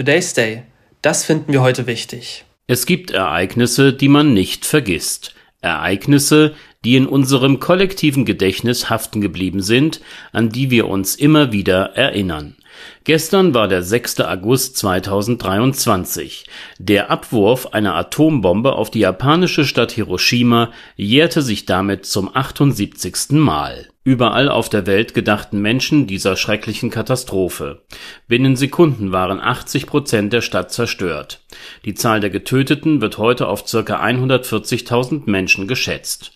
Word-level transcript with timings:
Today's 0.00 0.32
Day. 0.32 0.62
Das 1.02 1.26
finden 1.26 1.52
wir 1.52 1.60
heute 1.60 1.86
wichtig. 1.86 2.46
Es 2.66 2.86
gibt 2.86 3.10
Ereignisse, 3.10 3.92
die 3.92 4.08
man 4.08 4.32
nicht 4.32 4.64
vergisst. 4.64 5.34
Ereignisse, 5.60 6.54
die 6.84 6.96
in 6.96 7.06
unserem 7.06 7.60
kollektiven 7.60 8.24
Gedächtnis 8.24 8.88
haften 8.88 9.20
geblieben 9.20 9.60
sind, 9.60 10.00
an 10.32 10.48
die 10.48 10.70
wir 10.70 10.88
uns 10.88 11.14
immer 11.14 11.52
wieder 11.52 11.94
erinnern. 11.94 12.56
Gestern 13.04 13.52
war 13.52 13.68
der 13.68 13.82
6. 13.82 14.20
August 14.20 14.78
2023. 14.78 16.46
Der 16.78 17.10
Abwurf 17.10 17.68
einer 17.74 17.94
Atombombe 17.94 18.72
auf 18.72 18.90
die 18.90 19.00
japanische 19.00 19.64
Stadt 19.64 19.92
Hiroshima 19.92 20.70
jährte 20.96 21.42
sich 21.42 21.66
damit 21.66 22.06
zum 22.06 22.34
78. 22.34 23.32
Mal. 23.32 23.88
Überall 24.02 24.48
auf 24.48 24.70
der 24.70 24.86
Welt 24.86 25.12
gedachten 25.12 25.60
Menschen 25.60 26.06
dieser 26.06 26.36
schrecklichen 26.36 26.88
Katastrophe. 26.88 27.82
Binnen 28.28 28.56
Sekunden 28.56 29.12
waren 29.12 29.40
80 29.40 29.86
Prozent 29.86 30.32
der 30.32 30.40
Stadt 30.40 30.72
zerstört. 30.72 31.40
Die 31.84 31.94
Zahl 31.94 32.20
der 32.20 32.30
Getöteten 32.30 33.02
wird 33.02 33.18
heute 33.18 33.48
auf 33.48 33.64
ca. 33.64 34.02
140.000 34.02 35.28
Menschen 35.28 35.68
geschätzt. 35.68 36.32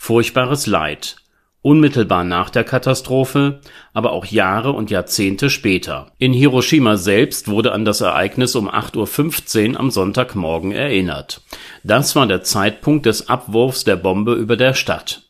Furchtbares 0.00 0.66
Leid. 0.66 1.16
Unmittelbar 1.60 2.24
nach 2.24 2.48
der 2.48 2.64
Katastrophe, 2.64 3.60
aber 3.92 4.12
auch 4.12 4.24
Jahre 4.24 4.72
und 4.72 4.90
Jahrzehnte 4.90 5.50
später. 5.50 6.12
In 6.16 6.32
Hiroshima 6.32 6.96
selbst 6.96 7.48
wurde 7.48 7.72
an 7.72 7.84
das 7.84 8.00
Ereignis 8.00 8.54
um 8.54 8.70
8.15 8.70 9.72
Uhr 9.72 9.80
am 9.80 9.90
Sonntagmorgen 9.90 10.72
erinnert. 10.72 11.42
Das 11.82 12.16
war 12.16 12.26
der 12.26 12.42
Zeitpunkt 12.42 13.04
des 13.04 13.28
Abwurfs 13.28 13.84
der 13.84 13.96
Bombe 13.96 14.34
über 14.34 14.56
der 14.56 14.72
Stadt 14.72 15.27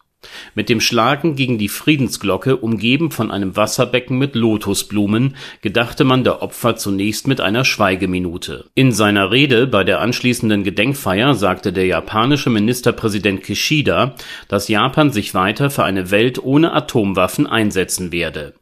mit 0.55 0.69
dem 0.69 0.81
Schlagen 0.81 1.37
gegen 1.37 1.59
die 1.59 1.69
Friedensglocke, 1.69 2.57
umgeben 2.57 3.11
von 3.11 3.31
einem 3.31 3.57
Wasserbecken 3.57 4.19
mit 4.19 4.35
Lotusblumen, 4.35 5.37
gedachte 5.63 6.05
man 6.05 6.25
der 6.25 6.43
Opfer 6.43 6.77
zunächst 6.77 7.27
mit 7.27 7.41
einer 7.41 7.65
Schweigeminute. 7.65 8.67
In 8.75 8.93
seiner 8.93 9.31
Rede 9.31 9.67
bei 9.67 9.85
der 9.85 10.01
anschließenden 10.01 10.65
Gedenkfeier 10.65 11.35
sagte 11.35 11.73
der 11.73 11.87
japanische 11.87 12.51
Ministerpräsident 12.51 13.43
Kishida, 13.43 14.15
dass 14.49 14.69
Japan 14.69 15.13
sich 15.13 15.35
weiter 15.35 15.71
für 15.71 15.85
eine 15.85 16.11
Welt 16.11 16.43
ohne 16.43 16.73
Atomwaffen 16.73 17.47
einsetzen 17.47 18.13
werde. 18.13 18.55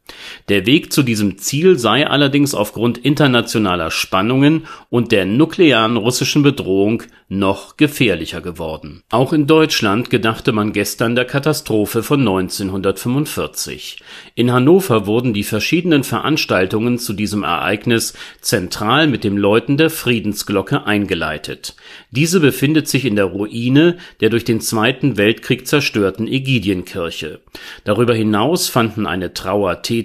Der 0.49 0.65
Weg 0.65 0.93
zu 0.93 1.03
diesem 1.03 1.37
Ziel 1.37 1.77
sei 1.77 2.07
allerdings 2.07 2.55
aufgrund 2.55 2.97
internationaler 2.97 3.91
Spannungen 3.91 4.65
und 4.89 5.11
der 5.11 5.25
nuklearen 5.25 5.97
russischen 5.97 6.43
Bedrohung 6.43 7.03
noch 7.29 7.75
gefährlicher 7.75 8.39
geworden. 8.39 9.03
Auch 9.09 9.33
in 9.33 9.47
Deutschland 9.47 10.09
gedachte 10.09 10.53
man 10.53 10.71
gestern 10.71 11.15
der 11.15 11.25
Katastrophe 11.25 12.01
von 12.01 12.21
1945. 12.21 13.97
In 14.35 14.53
Hannover 14.53 15.07
wurden 15.07 15.33
die 15.33 15.43
verschiedenen 15.43 16.05
Veranstaltungen 16.05 16.99
zu 16.99 17.11
diesem 17.11 17.43
Ereignis 17.43 18.13
zentral 18.39 19.07
mit 19.07 19.25
dem 19.25 19.37
Läuten 19.37 19.75
der 19.75 19.89
Friedensglocke 19.89 20.85
eingeleitet. 20.85 21.75
Diese 22.11 22.39
befindet 22.39 22.87
sich 22.87 23.03
in 23.03 23.17
der 23.17 23.25
Ruine 23.25 23.97
der 24.21 24.29
durch 24.29 24.45
den 24.45 24.61
Zweiten 24.61 25.17
Weltkrieg 25.17 25.67
zerstörten 25.67 26.27
Ägidienkirche. 26.27 27.41
Darüber 27.83 28.13
hinaus 28.13 28.69
fanden 28.69 29.05
eine 29.05 29.33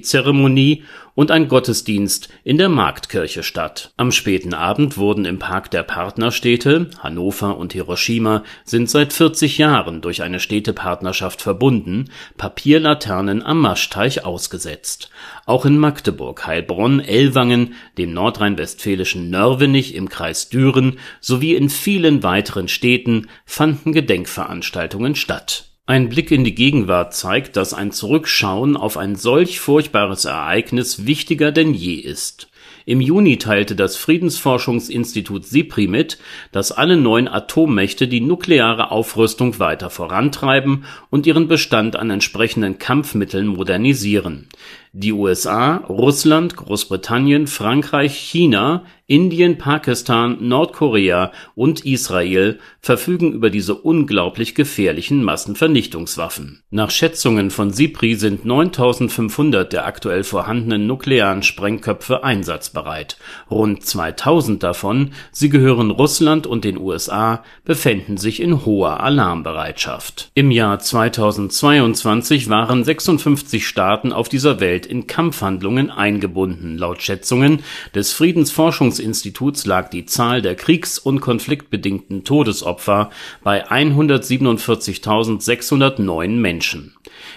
Trauer-Teezeremonie 0.01 0.85
und 1.15 1.31
ein 1.31 1.48
Gottesdienst 1.48 2.31
in 2.43 2.57
der 2.57 2.71
Marktkirche 2.71 3.43
statt. 3.43 3.93
Am 3.98 4.12
späten 4.12 4.55
Abend 4.55 4.97
wurden 4.97 5.27
im 5.27 5.39
Park 5.39 5.71
der 5.71 5.83
Partnerstädte 5.83 6.89
Hannover 7.01 7.59
und 7.59 7.75
Hiroshima 7.75 8.45
sind 8.65 8.89
seit 8.89 9.13
40 9.13 9.59
Jahren 9.59 10.01
durch 10.01 10.23
eine 10.23 10.41
Städtepartnerschaft 10.41 11.43
verbunden, 11.43 12.07
Papierlaternen 12.39 13.43
am 13.43 13.61
Maschteich 13.61 14.25
ausgesetzt. 14.25 15.11
Auch 15.45 15.67
in 15.67 15.77
Magdeburg, 15.77 16.47
Heilbronn, 16.47 17.01
Ellwangen, 17.01 17.75
dem 17.98 18.15
nordrhein-westfälischen 18.15 19.29
Nörvenich 19.29 19.95
im 19.95 20.09
Kreis 20.09 20.48
Düren 20.48 20.98
sowie 21.20 21.55
in 21.55 21.69
vielen 21.69 22.23
weiteren 22.23 22.69
Städten 22.69 23.29
fanden 23.45 23.93
Gedenkveranstaltungen 23.93 25.15
statt 25.15 25.72
ein 25.86 26.08
Blick 26.08 26.30
in 26.30 26.44
die 26.44 26.55
Gegenwart 26.55 27.12
zeigt, 27.12 27.57
dass 27.57 27.74
ein 27.74 27.90
Zurückschauen 27.90 28.77
auf 28.77 28.96
ein 28.96 29.17
solch 29.17 29.58
furchtbares 29.58 30.24
Ereignis 30.24 31.07
wichtiger 31.07 31.51
denn 31.51 31.74
je 31.74 31.96
ist. 31.96 32.48
Im 32.84 33.01
Juni 33.01 33.39
teilte 33.39 33.77
das 33.77 33.96
Friedensforschungsinstitut 33.96 35.45
SIPRI 35.45 35.89
mit, 35.89 36.18
dass 36.52 36.73
alle 36.73 36.96
neuen 36.96 37.29
Atommächte 37.29 38.08
die 38.08 38.20
nukleare 38.20 38.90
Aufrüstung 38.90 39.58
weiter 39.58 39.90
vorantreiben 39.90 40.84
und 41.11 41.27
ihren 41.27 41.48
Bestand 41.48 41.96
an 41.96 42.11
entsprechenden 42.11 42.78
Kampfmitteln 42.78 43.46
modernisieren 43.46 44.48
die 44.95 45.13
USA, 45.13 45.77
Russland, 45.89 46.55
Großbritannien, 46.55 47.47
Frankreich, 47.47 48.14
China, 48.14 48.85
Indien, 49.13 49.58
Pakistan, 49.58 50.39
Nordkorea 50.41 51.33
und 51.55 51.85
Israel 51.85 52.58
verfügen 52.80 53.33
über 53.33 53.51
diese 53.51 53.75
unglaublich 53.75 54.55
gefährlichen 54.55 55.23
Massenvernichtungswaffen. 55.23 56.63
Nach 56.70 56.91
Schätzungen 56.91 57.51
von 57.51 57.73
SIPRI 57.73 58.14
sind 58.14 58.47
9500 58.47 59.70
der 59.70 59.86
aktuell 59.86 60.25
vorhandenen 60.25 60.86
nuklearen 60.86 61.42
Sprengköpfe 61.42 62.25
einsatzbereit. 62.25 63.19
Rund 63.51 63.85
2000 63.85 64.63
davon, 64.63 65.11
sie 65.31 65.51
gehören 65.51 65.91
Russland 65.91 66.47
und 66.47 66.64
den 66.64 66.79
USA, 66.79 67.45
befänden 67.64 68.17
sich 68.17 68.41
in 68.41 68.64
hoher 68.64 69.01
Alarmbereitschaft. 69.01 70.31
Im 70.33 70.51
Jahr 70.51 70.79
2022 70.79 72.48
waren 72.48 72.83
56 72.83 73.67
Staaten 73.67 74.13
auf 74.13 74.31
dieser 74.31 74.58
Welt 74.61 74.82
Welt 74.83 74.87
in 74.87 75.07
Kampfhandlungen 75.07 75.91
eingebunden. 75.91 76.77
Laut 76.77 77.01
Schätzungen 77.03 77.63
des 77.95 78.13
Friedensforschungsinstituts 78.13 79.65
lag 79.67 79.91
die 79.91 80.07
Zahl 80.07 80.41
der 80.43 80.57
kriegs- 80.57 80.98
und 80.98 81.20
konfliktbedingten 81.20 82.25
Todesopfer 82.25 83.11
bei 83.43 83.69
147.609 83.69 86.29
Menschen. 86.29 86.97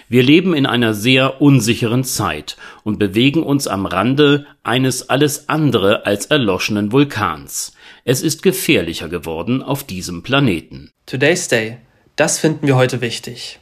Wir 0.10 0.24
leben 0.24 0.56
in 0.56 0.66
einer 0.66 0.94
sehr 0.94 1.42
unsicheren 1.42 2.04
Zeit 2.04 2.58
und 2.84 3.00
bewegen 3.00 3.44
uns 3.44 3.68
am 3.68 3.86
Rande 3.86 4.46
eines 4.64 5.10
alles 5.10 5.48
andere 5.50 6.06
als 6.06 6.26
erloschenen 6.28 6.92
Vulkans. 6.92 7.74
Es 8.04 8.22
ist 8.22 8.44
gefährlicher 8.44 9.10
geworden 9.10 9.62
auf 9.62 9.84
diesem 9.84 10.24
Planeten. 10.24 10.92
Today's 11.06 11.48
Day. 11.48 11.78
Das 12.16 12.40
finden 12.40 12.66
wir 12.66 12.78
heute 12.78 13.02
wichtig. 13.02 13.60